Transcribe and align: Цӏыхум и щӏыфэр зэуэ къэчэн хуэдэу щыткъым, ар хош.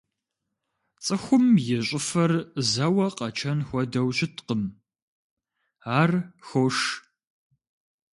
Цӏыхум 1.03 1.45
и 1.75 1.79
щӏыфэр 1.87 2.31
зэуэ 2.71 3.07
къэчэн 3.17 3.59
хуэдэу 3.67 4.07
щыткъым, 4.17 4.63
ар 5.99 6.11
хош. 6.47 6.77